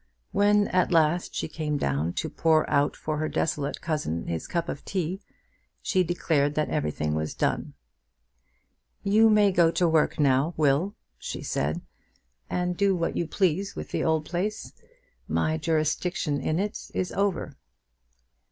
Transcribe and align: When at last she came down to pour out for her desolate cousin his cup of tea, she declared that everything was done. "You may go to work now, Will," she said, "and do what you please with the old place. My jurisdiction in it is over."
When 0.31 0.67
at 0.69 0.91
last 0.91 1.35
she 1.35 1.47
came 1.47 1.77
down 1.77 2.13
to 2.13 2.27
pour 2.27 2.67
out 2.67 2.95
for 2.95 3.19
her 3.19 3.29
desolate 3.29 3.81
cousin 3.81 4.25
his 4.25 4.47
cup 4.47 4.67
of 4.67 4.83
tea, 4.83 5.21
she 5.79 6.03
declared 6.03 6.55
that 6.55 6.69
everything 6.71 7.13
was 7.13 7.35
done. 7.35 7.75
"You 9.03 9.29
may 9.29 9.51
go 9.51 9.69
to 9.69 9.87
work 9.87 10.19
now, 10.19 10.55
Will," 10.57 10.95
she 11.19 11.43
said, 11.43 11.81
"and 12.49 12.75
do 12.75 12.95
what 12.95 13.15
you 13.15 13.27
please 13.27 13.75
with 13.75 13.91
the 13.91 14.03
old 14.03 14.25
place. 14.25 14.73
My 15.27 15.59
jurisdiction 15.59 16.39
in 16.41 16.57
it 16.57 16.89
is 16.95 17.11
over." 17.11 17.55